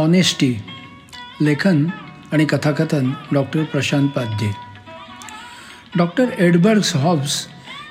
Honesty 0.00 0.54
लेखन 1.42 1.86
आणि 2.32 2.44
कथाकथन 2.44 3.12
डॉक्टर 3.32 3.62
प्रशांत 3.62 4.08
पाध्ये. 4.08 4.50
डॉक्टर 5.96 6.24
एडबर्ग्स 6.38 6.96
हॉब्स 6.96 7.46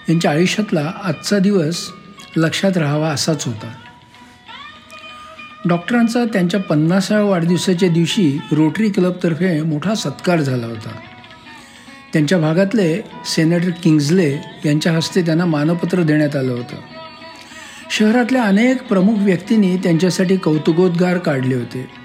यांच्या 0.10 0.32
आयुष्यातला 0.32 0.92
आजचा 1.04 1.40
दिवस 1.40 1.90
लक्षात 2.38 2.78
राहावा 2.78 3.10
असाच 3.10 3.46
होता. 3.46 3.72
डॉक्टरांचा 5.66 6.26
त्यांच्या 6.26 6.60
पन्नासाव्या 6.60 7.26
वाढदिवसाच्या 7.26 7.90
दिवशी 7.90 8.40
रोटरी 8.52 8.90
क्लबतर्फे 8.90 9.62
मोठा 9.62 9.96
सत्कार 9.96 10.42
झाला 10.42 10.68
होता. 10.68 10.90
त्यांच्या 12.14 12.38
भागातले 12.38 13.02
सेनेटर 13.26 13.70
किंग्जले 13.84 14.38
यांच्या 14.66 14.94
हस्ते 14.94 15.22
त्यांना 15.22 15.46
मानपत्र 15.46 16.04
देण्यात 16.04 16.36
आलं 16.36 16.52
होतं. 16.52 16.76
शहरातल्या 17.92 18.44
अनेक 18.44 18.84
प्रमुख 18.84 19.16
व्यक्तींनी 19.18 19.78
त्यांच्यासाठी 19.78 20.38
कौतुकोद्गार 20.38 21.18
काढले 21.18 21.56
होते. 21.56 21.99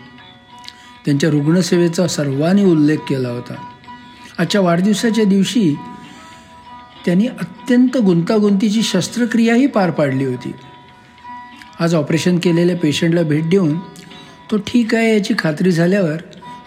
त्यांच्या 1.04 1.30
रुग्णसेवेचा 1.30 2.06
सर्वांनी 2.06 2.64
उल्लेख 2.64 2.98
केला 3.08 3.28
होता. 3.28 3.54
आजच्या 4.38 4.60
वाढदिवसाच्या 4.60 5.24
दिवशी 5.24 5.74
त्यांनी 7.04 7.27
अत्यंत 7.27 7.96
गुंतागुंतीची 7.96 8.82
शस्त्रक्रियाही 8.82 9.66
पार 9.66 9.90
पाडली 9.90 10.24
होती. 10.24 10.52
आज 11.80 11.94
ऑपरेशन 11.94 12.38
केलेल्या 12.38 12.77
पेशंटला 12.77 13.22
भेट 13.22 13.48
देऊन 13.48 13.78
तो 14.50 14.56
ठीक 14.56 14.94
आहे 14.94 15.12
याची 15.12 15.34
खात्री 15.38 15.72
झाल्यावर 15.72 16.16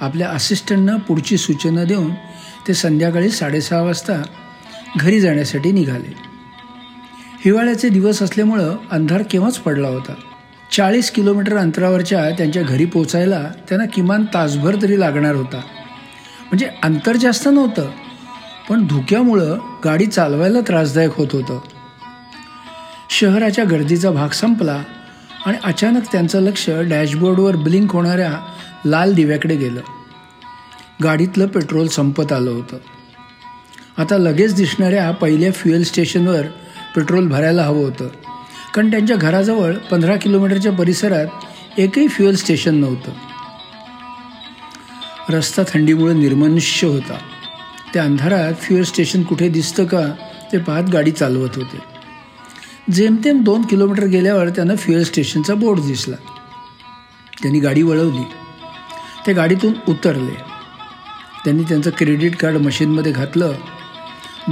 आपल्या 0.02 0.30
असिस्टंटना 0.30 0.96
पुढची 0.96 1.38
सूचना 1.38 1.84
देऊन 1.84 2.12
ते 2.68 2.74
संध्याकाळी 2.74 3.30
साडेसहा 3.30 3.82
वाजता 3.82 4.22
घरी 4.98 5.20
जाण्यासाठी 5.20 5.72
निघाले. 5.72 6.14
हिवाळ्याचे 7.46 7.90
दिवस 7.90 8.22
असल्यामुळं 8.22 8.76
अंधार 8.92 9.24
केव्हाच 9.32 9.58
पडला 9.58 9.88
होता. 9.88 10.14
चाळीस 10.78 11.12
किलोमीटर 11.12 11.58
अंतरावरच्या 11.58 12.30
त्यांच्या 12.30 12.64
घरी 12.64 12.86
पोचायला 12.86 13.44
त्यांना 13.70 13.86
किमान 13.86 14.26
तासभर 14.34 14.76
तरी 14.82 15.00
लागणार 15.00 15.36
होता. 15.36 15.58
म्हणजे 16.42 16.70
अंतर 16.84 17.16
जास्त 17.16 17.50
नव्हतं 17.52 17.92
पण 18.70 18.88
धुक्यामुळं 18.88 19.58
गाडी 19.86 20.06
चालवायला 20.06 20.60
त्रासदायक 20.62 21.12
होत 21.16 21.28
होतं. 21.32 21.60
शहराच्या 23.10 23.66
गर्दीचा 23.66 24.12
भाग 24.12 24.30
संपला 24.30 24.84
आणि 25.46 25.58
अचानक 25.64 26.02
त्यांचं 26.12 26.40
लक्ष 26.40 26.70
डॅशबोर्डवर 26.70 27.56
ब्लिंक 27.56 27.92
होणाऱ्या 27.92 28.34
लाल 28.86 29.14
दिव्याकडे 29.14 29.56
गेलं. 29.56 29.82
गाडीतलं 31.04 31.48
पेट्रोल 31.48 31.88
संपत 31.88 32.34
आलं 32.34 32.50
होतं. 32.50 32.78
आता 33.98 34.18
लगेच 34.18 34.54
दिसणाऱ्या 34.54 35.12
पहिल्या 35.12 35.52
फ्युएल 35.52 35.84
स्टेशनवर 35.84 36.42
पेट्रोल 36.96 37.28
भरायला 37.28 37.64
हवं 37.64 37.84
होतं. 37.84 38.08
कारण 38.78 38.92
त्यांच्या 38.92 39.18
घराजवळ 39.18 39.74
पंधरा 39.74 40.16
किलोमीटरच्या 40.16 40.72
परिसरात 40.72 41.26
एकही 41.78 42.08
फ्युएल 42.08 42.36
स्टेशन 42.36 42.76
नव्हतं. 42.76 43.12
रस्ता 45.30 45.64
थंडीमुळे 45.64 46.14
निर्मनुष्य 46.14 46.88
होता. 46.88 47.18
त्या 47.94 48.04
अंधारात 48.04 48.54
फ्युएल 48.54 48.84
स्टेशन 48.84 49.24
कुठे 49.24 49.50
दिसतं 49.50 49.86
का 49.86 50.02
ते 50.52 50.58
पाहत 50.58 50.84
गाडी 50.84 51.12
चालवत 51.12 51.50
होते. 51.56 51.78
जेमतेम 52.94 53.44
दोन 53.44 53.62
किलोमीटर 53.62 54.06
गेल्यावर 54.06 54.50
त्यांना 54.50 54.76
फ्युएल 54.76 55.04
स्टेशनचा 55.04 55.54
बोर्ड 55.54 55.80
दिसला. 55.80 56.16
त्यांनी 57.42 57.60
गाडी 57.60 57.82
वळवली. 57.82 58.26
ते 59.28 59.34
गाडीतून 59.34 59.74
उतरले. 59.88 60.36
त्यांनी 61.44 61.64
त्यांचं 61.64 61.90
क्रेडिट 61.98 62.36
कार्ड 62.36 62.58
मशीनमध्ये 62.58 63.12
घातलं. 63.12 63.54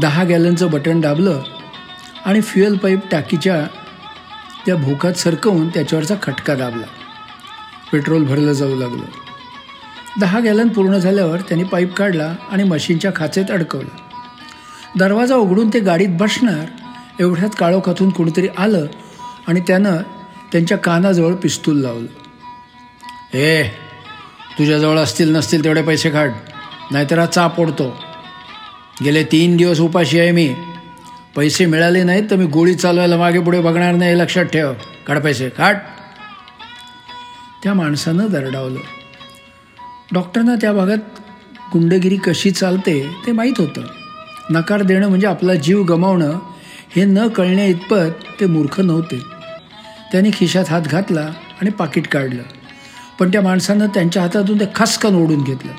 दहा 0.01 0.23
गॅलनचं 0.23 0.71
बटन 0.71 1.01
दाबलं 1.01 1.41
आणि 2.25 2.41
फ्युएल 2.41 2.77
पाईप 2.77 2.99
टाकीच्या 3.11 3.67
त्या 4.65 4.75
भोकात 4.75 5.13
सरकवून 5.13 5.69
त्याच्यावरचा 5.69 6.15
खटका 6.23 6.55
दाबला. 6.55 6.85
पेट्रोल 7.91 8.23
भरलं 8.23 8.53
जाऊ 8.53 8.75
लागलं. 8.75 9.05
दहा 10.19 10.39
गॅलन 10.39 10.67
पूर्ण 10.67 10.97
झाल्यावर 10.97 11.39
त्यांनी 11.39 11.63
पाईप 11.63 11.93
काढला 11.93 12.35
आणि 12.51 12.63
मशीनच्या 12.63 13.11
खाचेत 13.15 13.51
अडकवलं. 13.51 13.89
दरवाजा 14.99 15.35
उघडून 15.35 15.69
ते 15.69 15.79
गाडीत 15.79 16.07
बसणार 16.11 16.65
एवढ्यात 17.19 17.49
काळोखातून 17.57 18.09
कोणीतरी 18.09 18.47
आलं 18.57 18.85
आणि 19.47 19.59
त्यानं 19.59 19.97
त्यांच्या 20.51 20.77
कानाजवळ 20.77 21.33
पिस्तूल 21.33 21.81
लावलं. 21.81 23.37
ए 23.37 23.63
तुझ्याजवळ 24.59 24.97
असतील 24.97 25.35
नसतील 25.35 25.63
तेवढे 25.63 25.81
पैसे 25.81 26.09
काढ 26.09 26.29
नाहीतर 26.91 27.19
हा 27.19 27.25
चाप 27.25 27.59
ओढतो 27.59 27.97
गेले 29.03 29.23
तीन 29.23 29.57
दिवस 29.57 29.79
उपाशी 29.79 30.19
आहे 30.19 30.31
मी. 30.31 30.55
पैसे 31.35 31.65
मिळाले 31.65 32.03
नाहीत 32.03 32.23
तर 32.31 32.35
मी 32.35 32.45
गोळी 32.45 32.75
चालवायला 32.75 33.17
मागे 33.17 33.39
पुढे 33.39 33.59
बघणार 33.59 33.95
नाही 33.95 34.19
लक्षात 34.19 34.45
ठेव. 34.45 34.73
काढ 35.07 35.19
पैसे 35.19 35.49
काढ. 35.49 35.75
त्या 37.63 37.73
माणसानं 37.73 38.27
दरडावलं. 38.27 38.79
डॉक्टरना 40.13 40.55
त्या 40.55 40.73
भागात 40.73 40.97
गुंडगिरी 41.73 42.15
कशी 42.15 42.51
चालते 42.51 43.15
ते 43.25 43.31
माहीत 43.31 43.53
होतं. 43.57 43.81
नकार 44.49 44.81
देणं 44.81 45.09
म्हणजे 45.09 45.27
आपला 45.27 45.55
जीव 45.55 45.83
गमावणं 45.83 46.39
हे 46.95 47.05
न 47.05 47.27
कळण्या 47.27 47.65
इतपत 47.65 48.39
ते 48.39 48.45
मूर्ख 48.45 48.81
नव्हते. 48.81 49.19
त्यांनी 50.11 50.29
खिशात 50.33 50.65
हात 50.69 50.81
घातला 50.81 51.29
आणि 51.61 51.69
पाकिट 51.69 52.07
काढलं. 52.07 52.43
पण 53.19 53.31
त्या 53.31 53.41
माणसानं 53.41 53.85
त्यांच्या 53.85 54.21
हातातून 54.21 54.59
ते 54.59 54.65
खसकन 54.75 55.15
ओढून 55.15 55.43
घेतलं. 55.43 55.71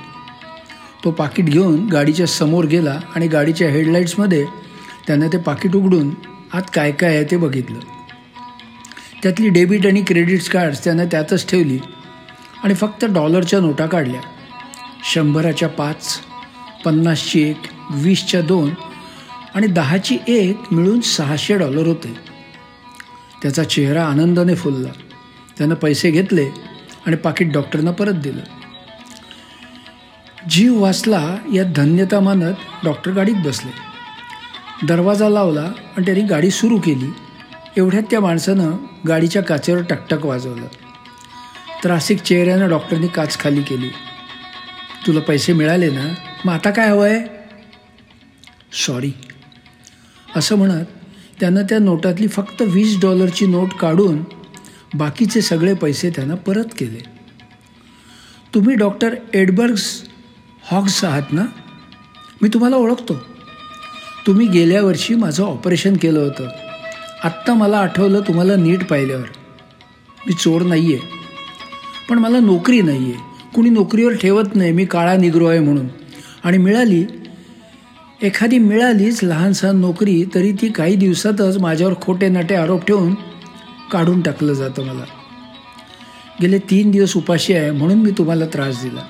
तो 1.05 1.11
पाकिट 1.11 1.45
घेऊन 1.45 1.87
गाडीच्या 1.87 2.27
समोर 2.27 2.65
गेला 2.65 3.01
आणि 3.15 3.29
गाडीच्या 3.29 3.71
हेडलाईट्समध्ये 3.71 4.66
त्यानं 5.07 5.29
ते 5.29 5.39
पाकिट 5.39 5.77
उघडून 5.77 6.15
आत 6.53 6.63
काय 6.75 6.93
काय 6.93 7.15
आहे 7.15 7.25
ते 7.25 7.37
बघितलं. 7.37 7.79
त्यातली 9.23 9.49
डेबिट 9.49 9.87
आणि 9.87 10.03
क्रेडिट्स 10.03 10.49
कार्ड्स 10.49 10.85
त्यानं 10.85 11.07
त्यातच 11.07 11.49
ठेवली 11.49 11.79
आणि 12.65 12.75
फक्त 12.75 13.05
डॉलरच्या 13.05 13.61
नोटा 13.61 13.87
काढल्या. 13.87 14.21
शंभराच्या 15.13 15.69
पाच 15.69 16.21
पन्नासची 16.85 17.43
एक 17.43 17.63
वीसच्या 17.91 18.41
दोन 18.41 18.71
आणि 19.55 19.67
दहाची 19.67 20.19
एक 20.29 20.61
मिळून 20.73 21.01
सहाशे 21.01 21.59
डॉलर 21.59 21.87
होते. 21.87 22.15
त्याचा 23.43 23.65
चेहरा 23.65 24.05
आनंदाने 24.05 24.55
फुलला. 24.55 24.89
त्यानं 25.59 25.75
पैसे 25.75 26.11
घेतले 26.11 26.49
आणि 27.07 27.17
पाकिट 27.17 27.53
डॉक्टरना 27.53 27.91
परत 27.91 28.13
दिलं. 28.13 28.41
जीव 30.51 30.83
वाचला 30.83 31.37
या 31.55 31.63
धन्यता 31.77 32.21
मानत 32.21 32.55
डॉक्टर 32.85 33.13
गाडीत 33.13 33.35
बसले. 33.45 33.86
दरवाजा 34.85 35.29
लावला 35.29 35.61
आणि 35.61 36.05
त्यांनी 36.05 36.25
गाडी 36.25 36.51
सुरू 36.51 36.79
केली. 36.79 37.11
एवढ्यात 37.77 38.03
त्या 38.11 38.21
माणसानं 38.21 38.73
गाडीच्या 39.09 39.43
काचेवर 39.43 39.83
टकटक 39.83 40.27
वाजवलं. 40.27 40.67
त्रासिक 41.85 42.23
चेहऱ्यानं 42.23 42.69
डॉक्टरनी 42.69 43.09
काच 43.09 43.41
खाली 43.41 43.63
केली. 43.63 43.89
तुला 45.07 45.21
पैसे 45.21 45.53
मिळाले 45.53 45.91
ना? 45.91 46.15
मग 46.45 46.53
आता 46.53 46.71
काय 46.71 46.89
हवं 46.89 47.09
आहे 47.09 47.37
सॉरी 48.87 49.13
असं 50.37 50.57
म्हणत 50.57 50.85
त्यानं 51.41 51.63
त्या 51.63 51.79
नोटातली 51.79 52.29
फक्त 52.29 52.63
वीस 52.63 53.01
डॉलरची 53.01 53.47
नोट 53.47 53.73
काढून 53.73 54.25
बाकीचे 54.95 55.43
सगळे 55.43 55.75
पैसे 55.75 56.11
त्यांना 56.11 56.35
परत 56.35 56.65
केले. 56.79 57.05
तुम्ही 58.55 58.75
डॉक्टर 58.75 59.15
एडबर्ग्स 59.35 60.03
हॉग्स 60.71 61.05
आहात 61.05 61.33
ना? 61.33 61.43
मी 62.43 62.49
तुम्हाला 62.49 62.77
ओळखतो. 62.77 63.36
तुम्ही 64.27 64.47
गेल्या 64.47 64.83
वर्षी 64.83 65.15
माझं 65.15 65.45
ऑपरेशन 65.45 65.97
केलं 65.97 66.21
होतं. 66.21 66.49
आत्ता 67.25 67.55
मला 67.55 67.79
आठवलं 67.79 68.21
तुम्हाला 68.21 68.57
नीट 68.57 68.85
पाहिल्यावर. 68.85 69.25
मी 70.27 70.33
चोर 70.33 70.63
नाही 70.63 70.95
आहे 70.95 71.03
पण 72.11 72.19
मला 72.19 72.41
नोकरी 72.41 72.81
नाही 72.81 73.05
आहे 73.05 73.51
कुणी 73.55 73.71
नोकरीवर 73.71 74.13
ठेवत 74.13 74.55
नाही. 74.55 74.73
मी 74.73 74.85
काळा 74.85 75.17
निग्रो 75.17 75.47
आहे 75.47 75.61
म्हणून. 75.61 75.87
आणि 76.45 76.59
मिळाली 76.59 77.05
एखादी 78.23 78.59
मिळालीच 78.59 79.25
लहानसहान 79.25 79.77
नोकरी 79.77 80.25
तरी 80.35 80.53
ती 80.53 80.69
काही 80.69 80.97
दिवसातच 80.97 81.59
माझ्यावर 81.59 81.95
खोटे 82.03 82.29
नाटे 82.29 82.55
आरोप 82.55 82.87
ठेवून 82.87 83.15
काढून 83.93 84.21
टाकलं 84.21 84.53
जातं 84.53 84.83
मला. 84.83 85.05
गेले 86.43 86.59
तीन 86.59 86.91
दिवस 86.91 87.17
उपाशी 87.17 87.55
आहे 87.55 87.71
म्हणून 87.71 87.99
मी 87.99 88.11
तुम्हाला 88.11 88.47
त्रास 88.47 88.83
दिला. 88.83 89.01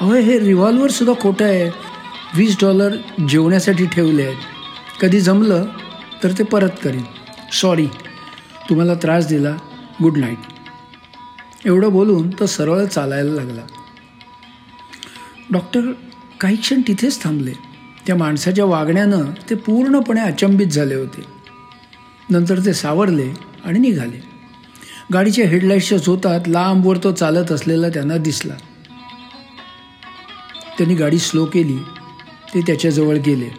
अहो 0.00 0.14
हे 0.14 0.38
रिव्हॉल्वरसुद्धा 0.40 1.20
खोटं 1.20 1.44
आहे. 1.44 1.93
वीस 2.36 2.56
डॉलर 2.60 2.96
जेवण्यासाठी 3.28 3.86
ठेवले 3.86 4.22
आहेत. 4.22 4.36
कधी 5.00 5.20
जमलं 5.20 5.64
तर 6.22 6.32
ते 6.38 6.44
परत 6.44 6.70
करीन. 6.82 7.02
सॉरी 7.52 7.86
तुम्हाला 8.68 8.94
त्रास 8.94 9.26
दिला. 9.26 9.56
गुड 10.02 10.18
नाईट 10.18 10.38
एवढं 11.66 11.88
बोलून 11.88 12.30
तो 12.30 12.46
सरळ 12.46 12.84
चालायला 12.84 13.32
लागला. 13.32 13.60
डॉक्टर 15.50 15.80
काही 16.40 16.56
क्षण 16.56 16.80
तिथेच 16.88 17.22
थांबले. 17.22 17.52
त्या 18.06 18.16
माणसाच्या 18.16 18.64
वागण्यानं 18.64 19.24
ते 19.50 19.54
पूर्णपणे 19.54 20.20
अचंबित 20.20 20.66
झाले 20.66 20.94
होते. 20.94 21.22
नंतर 22.30 22.58
ते 22.64 22.74
सावरले 22.74 23.34
आणि 23.64 23.78
निघाले. 23.78 24.22
गाडीच्या 25.12 25.48
हेडलाईट्सच्या 25.48 25.98
झोतात 25.98 26.40
लांबवर 26.46 26.96
तो 26.96 27.12
चालत 27.12 27.52
असलेला 27.52 27.88
त्यांना 27.88 28.16
दिसला. 28.16 28.54
त्यांनी 30.78 30.94
गाडी 30.94 31.18
स्लो 31.18 31.44
केली. 31.44 31.78
ते 32.54 32.60
त्याच्याजवळ 32.60 33.16
गेले. 33.16 33.50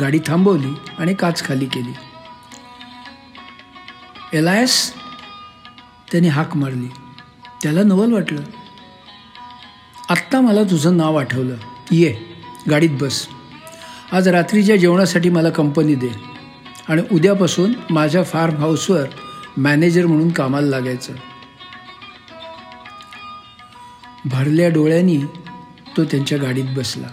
गाडी 0.00 0.18
थांबवली 0.26 0.74
आणि 0.98 1.14
काच 1.14 1.46
खाली 1.46 1.66
केली. 1.66 1.92
एलायस 4.38 4.92
त्याने 6.12 6.28
हाक 6.28 6.56
मारली. 6.56 6.86
त्याला 7.62 7.82
नवल 7.82 8.12
वाटलं. 8.12 8.42
आत्ता 10.08 10.40
मला 10.40 10.62
तुझं 10.62 10.96
नाव 10.96 11.16
आठवलं. 11.16 11.56
ये 11.90 12.16
गाडीत 12.70 12.90
बस. 12.90 13.28
आज 14.12 14.28
रात्रीच्या 14.28 14.76
जेवणासाठी 14.76 15.30
मला 15.30 15.50
कंपनी 15.50 15.94
दे. 15.94 16.08
आणि 16.88 17.02
उद्यापासून 17.12 17.72
माझ्या 17.90 18.22
फार्म 18.22 18.56
हाऊसवर 18.56 19.04
मॅनेजर 19.56 20.06
म्हणून 20.06 20.30
कामाला 20.30 20.66
लागायचं. 20.66 21.12
भरल्या 24.24 24.68
डोळ्यांनी 24.68 25.18
तो 25.96 26.04
त्यांच्या 26.04 26.38
गाडीत 26.38 26.64
बसला. 26.76 27.06